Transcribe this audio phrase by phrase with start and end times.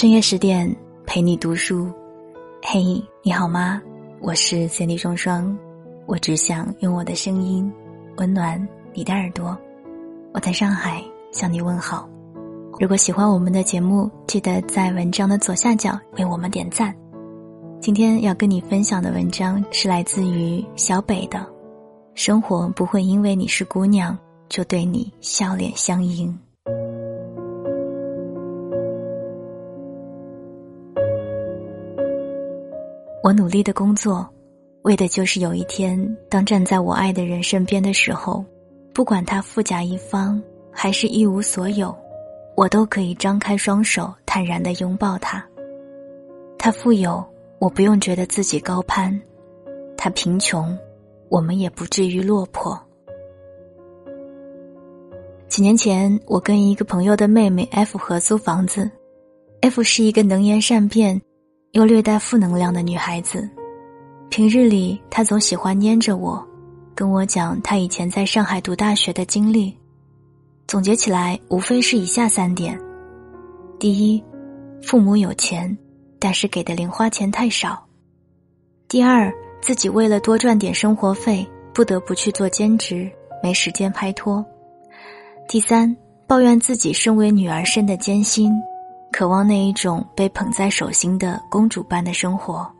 [0.00, 1.86] 深夜十点陪你读书，
[2.62, 2.80] 嘿，
[3.22, 3.82] 你好吗？
[4.18, 5.54] 我是 Cindy 双双，
[6.06, 7.70] 我只想用我的声音
[8.16, 9.54] 温暖你的耳朵。
[10.32, 12.08] 我在上海向你问好。
[12.78, 16.96] 如果喜欢我们的节目，记得在文章的左下角为我们点赞。
[17.78, 21.38] 今天要跟你分享的文章是来自于小北的，
[22.14, 26.32] 《生活不会因为你是姑娘就对你笑脸相迎》。
[33.22, 34.26] 我努力的工作，
[34.82, 38.42] 为的就是有一天，当站在我爱的人身边的时候，
[38.94, 41.94] 不管他富甲一方还是一无所有，
[42.56, 45.46] 我都可以张开双手，坦然的拥抱他。
[46.58, 47.22] 他富有，
[47.58, 49.12] 我不用觉得自己高攀；
[49.98, 50.74] 他贫穷，
[51.28, 52.78] 我们也不至于落魄。
[55.46, 58.90] 几年前，我跟一个朋友的妹妹 F 合租房子
[59.60, 61.20] ，F 是一个能言善辩。
[61.72, 63.48] 又略带负能量的女孩子，
[64.28, 66.44] 平日里她总喜欢粘着我，
[66.96, 69.76] 跟我讲她以前在上海读大学的经历。
[70.66, 72.76] 总结起来，无非是以下三点：
[73.78, 74.20] 第一，
[74.82, 75.76] 父母有钱，
[76.18, 77.76] 但是给的零花钱太少；
[78.88, 79.32] 第二，
[79.62, 83.08] 自己为了多赚点生活费，不得不去做兼职，
[83.44, 84.44] 没时间拍拖；
[85.48, 88.52] 第三，抱怨自己身为女儿身的艰辛。
[89.12, 92.70] 渴望那一种被捧在手心的公主般的生活。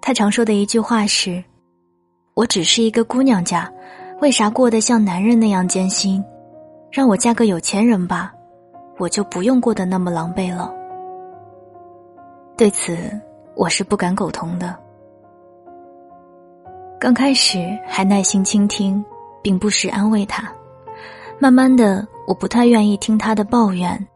[0.00, 1.42] 他常说的一句话是
[2.34, 3.70] ：“我只是一个姑娘家，
[4.20, 6.22] 为啥过得像男人那样艰辛？
[6.92, 8.32] 让我嫁个有钱人吧，
[8.98, 10.72] 我就不用过得那么狼狈了。”
[12.56, 12.96] 对此，
[13.54, 14.76] 我是不敢苟同的。
[17.00, 19.04] 刚开始还耐心倾听，
[19.42, 20.50] 并不时安慰他，
[21.38, 24.06] 慢慢的，我不太愿意听他的抱怨。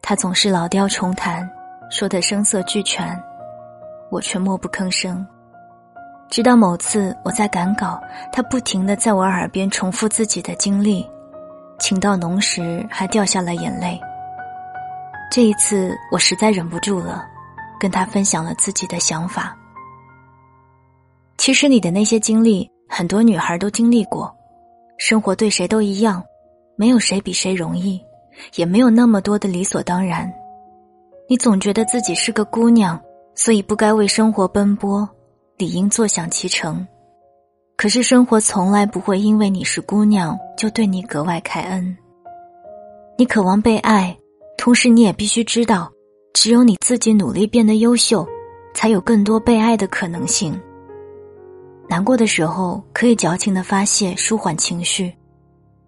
[0.00, 1.48] 他总是老调重弹，
[1.90, 3.20] 说的声色俱全，
[4.10, 5.26] 我却默不吭声。
[6.30, 8.00] 直到某次我在赶稿，
[8.32, 11.08] 他不停的在我耳边重复自己的经历，
[11.78, 14.00] 情到浓时还掉下了眼泪。
[15.30, 17.26] 这一次我实在忍不住了，
[17.78, 19.56] 跟他分享了自己的想法。
[21.36, 24.34] 其实你的那些经历，很多女孩都经历过，
[24.98, 26.22] 生活对谁都一样，
[26.76, 28.02] 没有谁比谁容易。
[28.56, 30.32] 也没有那么多的理所当然，
[31.28, 33.00] 你总觉得自己是个姑娘，
[33.34, 35.08] 所以不该为生活奔波，
[35.56, 36.86] 理应坐享其成。
[37.76, 41.96] 可是生活从来不会因为你是姑娘就对你格外开恩。
[43.16, 44.16] 你渴望被爱，
[44.56, 45.90] 同时你也必须知道，
[46.32, 48.26] 只有你自己努力变得优秀，
[48.74, 50.60] 才有更多被爱的可能性。
[51.88, 55.12] 难过的时候可以矫情的发泄，舒缓情绪，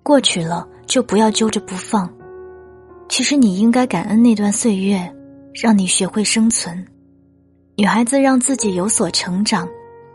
[0.03, 2.09] 过去了就不要揪着不放。
[3.11, 5.13] 其实你应该感恩那段岁月，
[5.53, 6.87] 让你学会生存。
[7.77, 9.69] 女孩子让自己有所成长，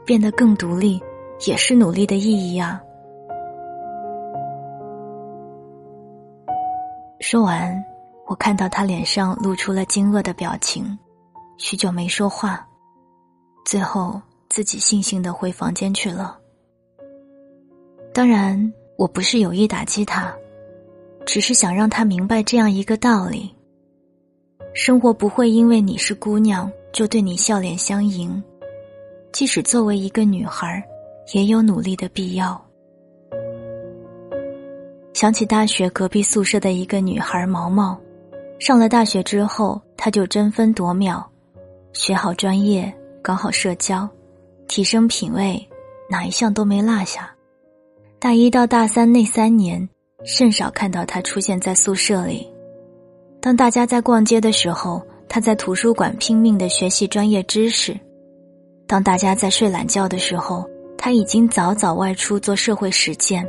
[0.06, 1.00] 变得更独立，
[1.46, 2.82] 也是努力的意义啊。
[7.20, 7.84] 说完，
[8.28, 10.98] 我看到他脸上露出了惊愕的表情，
[11.58, 12.66] 许久没说话，
[13.66, 16.40] 最后自己悻悻的回房间去了。
[18.14, 20.34] 当然，我不是有意打击他。
[21.26, 23.54] 只是想让他明白这样一个道理：
[24.74, 28.42] 生活不会因为你是姑娘就对你笑脸相迎，
[29.32, 30.82] 即使作为一个女孩，
[31.34, 32.64] 也有努力的必要。
[35.14, 38.00] 想起大学隔壁宿舍的一个女孩毛毛，
[38.60, 41.24] 上了大学之后，她就争分夺秒，
[41.94, 44.08] 学好专业，搞好社交，
[44.68, 45.62] 提升品味，
[46.10, 47.30] 哪一项都没落下。
[48.20, 49.88] 大一到大三那三年。
[50.26, 52.52] 甚少看到他出现在宿舍里。
[53.40, 57.94] 当大家在逛街的时候，他在图书馆拼命的学习专业知识；
[58.88, 63.46] 当大家在睡懒觉的时候，他已经早早外出做社会实践；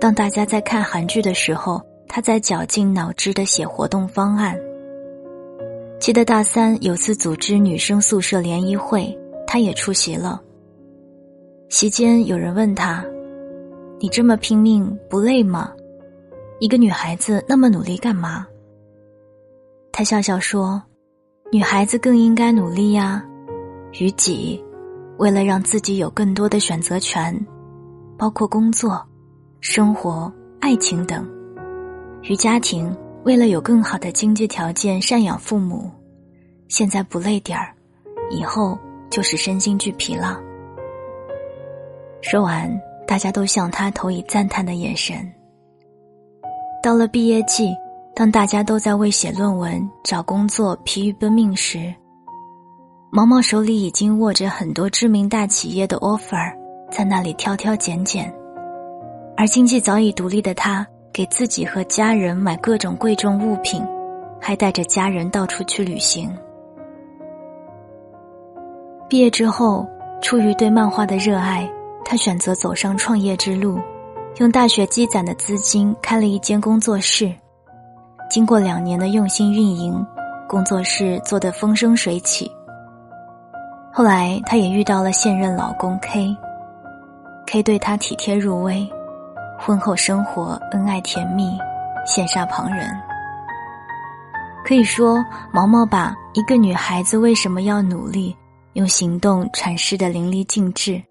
[0.00, 4.58] 当大家在看韩剧的时候，他在绞尽脑汁的写活动方案。
[6.00, 9.14] 记得大三有次组织女生宿舍联谊会，
[9.46, 10.40] 他也出席了。
[11.68, 13.04] 席间有人问他。
[14.00, 15.72] 你这么拼命不累吗？
[16.60, 18.46] 一个女孩子那么努力干嘛？
[19.90, 20.80] 他笑笑说
[21.50, 23.24] ：“女孩子更应该努力呀，
[23.98, 24.64] 于己，
[25.18, 27.36] 为了让自己有更多的选择权，
[28.16, 29.04] 包括工作、
[29.60, 31.24] 生活、爱情等；
[32.22, 35.90] 于家庭，为了有更好的经济条件赡养父母。
[36.68, 37.74] 现在不累点儿，
[38.30, 38.78] 以后
[39.10, 40.40] 就是身心俱疲了。”
[42.22, 42.70] 说完。
[43.08, 45.16] 大家都向他投以赞叹的眼神。
[46.82, 47.74] 到了毕业季，
[48.14, 51.92] 当大家都在为写论文、找工作疲于奔命时，
[53.10, 56.54] 毛毛手里已经握着很多知名大企业的 offer，
[56.90, 58.30] 在那里挑挑拣拣。
[59.38, 63.82] 而经济早已独立的他，给自己和家人买各种贵重物品，
[64.38, 66.30] 还带着家人到处去旅行。
[69.08, 69.86] 毕业之后，
[70.20, 71.66] 出于对漫画的热爱，
[72.10, 73.78] 他选择走上创业之路，
[74.38, 77.30] 用大学积攒的资金开了一间工作室。
[78.30, 80.02] 经过两年的用心运营，
[80.48, 82.50] 工作室做得风生水起。
[83.92, 88.88] 后来，她也遇到了现任老公 K，K 对她体贴入微，
[89.58, 91.58] 婚后生活恩爱甜蜜，
[92.06, 92.90] 羡煞旁人。
[94.64, 95.22] 可以说，
[95.52, 98.34] 毛毛把一个女孩子为什么要努力，
[98.72, 101.02] 用行动阐释的淋漓尽致。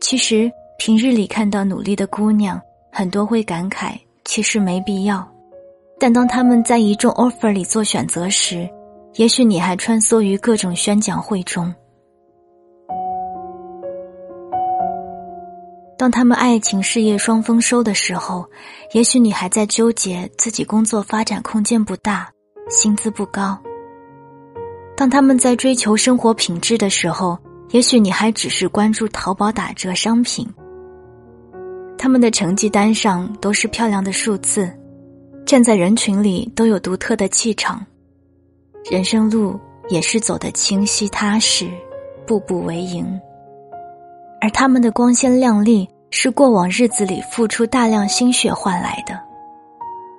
[0.00, 2.60] 其实，平日里看到努力的姑娘，
[2.90, 3.92] 很多会感慨。
[4.24, 5.26] 其实没必要，
[5.98, 8.68] 但当他们在一众 offer 里做选择时，
[9.16, 11.72] 也许你还穿梭于各种宣讲会中。
[15.98, 18.46] 当他们爱情事业双丰收的时候，
[18.92, 22.30] 也许你还在纠结自己工作发展空间不大，
[22.70, 23.58] 薪资不高。
[24.96, 27.36] 当他们在追求生活品质的时候，
[27.70, 30.46] 也许你还只是关注淘宝打折商品。
[31.96, 34.72] 他们的成绩单上都是漂亮的数字，
[35.44, 37.84] 站在人群里都有独特的气场，
[38.90, 39.58] 人生路
[39.88, 41.70] 也是走得清晰踏实，
[42.26, 43.06] 步步为营。
[44.40, 49.20] 而他们的光鲜亮丽是过往日子里付出大量心血换来的，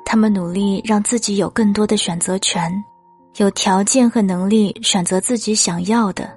[0.06, 2.72] 他们努力让自己有更多的选择权，
[3.38, 6.30] 有条件和能力选择自己想要的，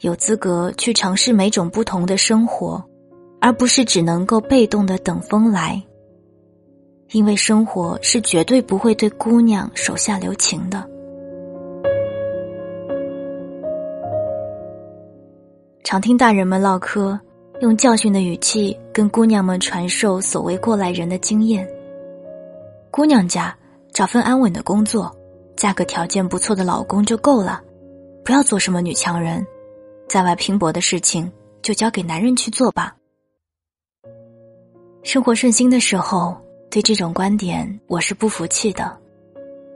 [0.00, 2.84] 有资格去尝试每种不同的生活。
[3.42, 5.82] 而不是只能够被动的等风来，
[7.12, 10.86] 因为生活是绝对不会对姑娘手下留情的。
[15.82, 17.18] 常听大人们唠嗑，
[17.62, 21.66] 用教训的语气跟姑娘们传授所谓过来人的经验。
[22.90, 23.56] 姑娘家
[23.90, 25.10] 找份安稳的工作，
[25.56, 27.62] 嫁个条件不错的老公就够了，
[28.22, 29.42] 不要做什么女强人，
[30.10, 31.30] 在外拼搏的事情
[31.62, 32.96] 就交给男人去做吧。
[35.04, 36.36] 生活顺心的时候，
[36.68, 38.98] 对这种观点我是不服气的。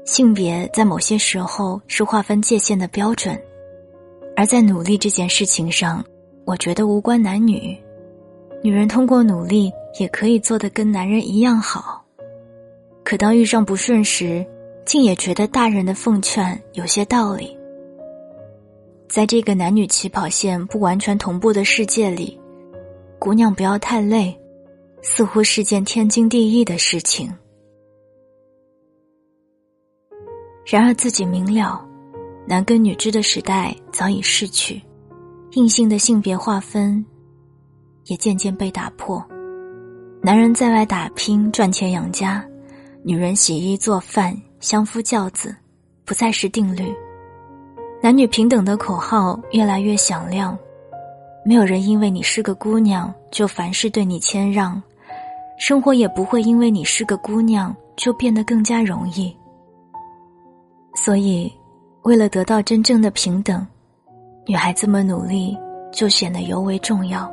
[0.04, 3.40] 性别在某些时候是划分界限的标准，
[4.34, 6.04] 而在努力这件事情上，
[6.44, 7.80] 我觉得无关男女。
[8.60, 9.70] 女人通过努力
[10.00, 12.04] 也可以做得跟男人一样好。
[13.04, 14.44] 可当遇上不顺时，
[14.84, 17.56] 竟也觉得大人的奉劝有些道理。
[19.14, 22.36] 在这个男女起跑线不完全同步的世界里，
[23.16, 24.36] 姑娘不要太累。
[25.02, 27.32] 似乎是件天经地义的事情，
[30.66, 31.86] 然而自己明了，
[32.44, 34.82] 男耕女织的时代早已逝去，
[35.52, 37.04] 硬性的性别划分
[38.06, 39.24] 也渐渐被打破。
[40.20, 42.44] 男人在外打拼赚钱养家，
[43.04, 45.54] 女人洗衣做饭相夫教子，
[46.04, 46.92] 不再是定律。
[48.04, 50.54] 男女平等的口号越来越响亮，
[51.42, 54.82] 没有人因为你是个姑娘就凡事对你谦让。
[55.56, 59.34] 生活也不会因为你是个姑娘就变得更加容易，
[60.94, 61.50] 所以，
[62.02, 63.66] 为了得到真正的平等，
[64.44, 65.56] 女孩子们努力
[65.90, 67.26] 就显得尤为重要。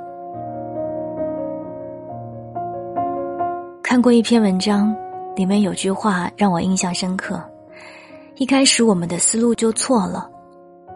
[3.83, 4.95] 看过一篇文章，
[5.35, 7.43] 里面有句话让我印象深刻：
[8.35, 10.31] 一开始我们的思路就错了，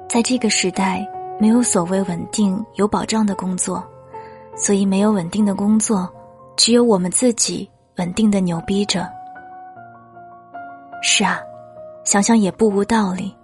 [0.07, 1.05] 在这个时代，
[1.39, 3.83] 没有所谓稳定有保障的工作，
[4.55, 6.09] 所以没有稳定的工作。
[6.55, 9.09] 只有我们自己稳定的牛逼着。
[11.01, 11.39] 是啊，
[12.05, 13.35] 想想也不无道理。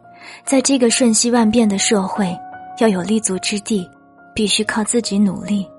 [0.46, 2.38] 在这个瞬息万变的社会，
[2.80, 3.90] 要有立足之地，
[4.34, 5.70] 必须靠自己努力。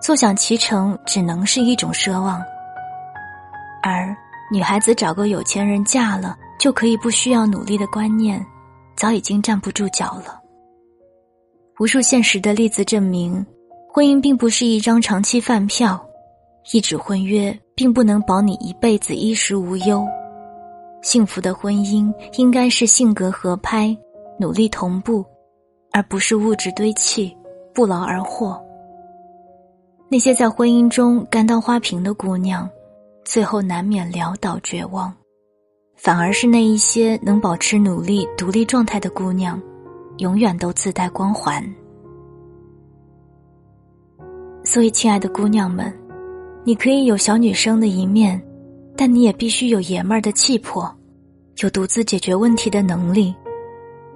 [0.00, 2.40] 坐享其成，只能是一种奢望。
[3.82, 4.14] 而
[4.52, 8.44] 女孩子找个有钱人嫁了就可以不需要努力的观念，
[9.02, 10.40] 早已经站不住脚了。
[11.80, 13.44] 无数现实的例子证明，
[13.92, 16.00] 婚姻并不是一张长期饭票。
[16.72, 20.06] 一纸婚约并不能保你一辈子衣食无忧，
[21.02, 23.96] 幸福的婚姻应该是性格合拍、
[24.38, 25.24] 努力同步，
[25.90, 27.36] 而不是物质堆砌、
[27.74, 28.56] 不劳而获。
[30.08, 32.70] 那些在婚姻中甘当花瓶的姑娘，
[33.24, 35.12] 最后难免潦倒绝望；
[36.02, 39.62] 反而是那一些能保持努力、独立状态的姑娘，
[40.18, 41.64] 永远都自带光环。
[44.64, 45.96] 所以，亲爱的姑娘们。
[46.64, 48.40] 你可以有小女生的一面，
[48.96, 50.92] 但你也必须有爷们儿的气魄，
[51.58, 53.32] 有独自解决问题的能力。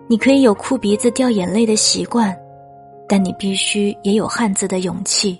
[0.09, 2.37] 你可以有哭鼻子掉眼泪的习惯，
[3.09, 5.39] 但你必须也有汉子的勇气，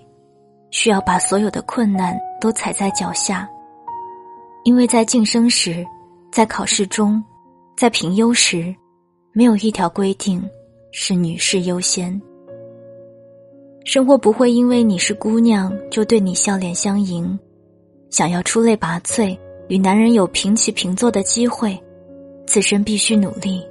[0.71, 3.49] 需要把所有的困难都踩在脚下。
[4.63, 5.85] 因为在晋升时，
[6.37, 7.23] 在考试中，
[7.75, 8.71] 在评优时，
[9.33, 10.47] 没有一条规定
[10.91, 12.21] 是女士优先。
[13.85, 17.27] 生活不会因为你是姑娘就对你笑脸相迎。
[18.11, 19.35] 想要出类拔萃，
[19.67, 21.75] 与男人有平起平坐的机会，
[22.45, 23.65] 自身必须努力。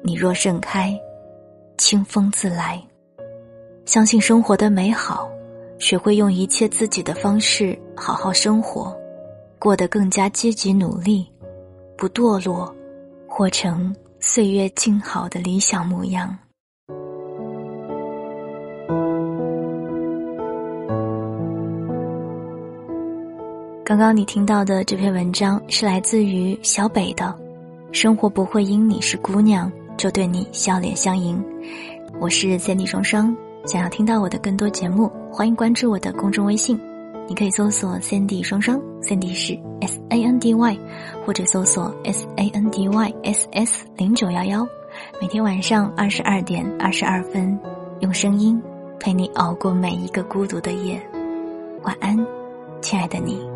[0.00, 0.96] 你若盛开，
[1.76, 2.80] 清风自来。
[3.84, 5.28] 相信生活的美好，
[5.80, 8.96] 学会用一切自己的方式好好生活，
[9.58, 11.28] 过得更加积极努力，
[11.96, 12.74] 不堕落，
[13.28, 16.36] 活成岁月静好的理想模样。
[23.84, 27.24] 刚刚你听到的这篇文章是来自于小北的，
[27.92, 29.70] 《生活不会因你是姑娘》。
[29.96, 31.40] 就对你笑脸相迎，
[32.20, 33.34] 我是 Sandy 双双。
[33.64, 36.78] 想要听到我的更多节目，欢迎关注我的公众微信，
[37.26, 40.78] 你可以搜索 Sandy 双双，Sandy 是 S A N D Y，
[41.24, 44.66] 或者搜索 S A N D Y S S 零九幺幺。
[45.20, 47.58] 每天晚上二十二点二十二分，
[48.00, 48.60] 用声音
[49.00, 51.00] 陪你熬过每一个孤独的夜。
[51.82, 52.16] 晚安，
[52.80, 53.53] 亲爱的你。